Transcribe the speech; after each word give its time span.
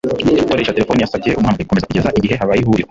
Ukoresha 0.43 0.75
terefone 0.75 0.99
yasabye 1.03 1.29
umuhamagaye 1.33 1.65
gukomeza 1.65 1.87
kugeza 1.89 2.15
igihe 2.17 2.33
habaye 2.39 2.59
ihuriro 2.61 2.79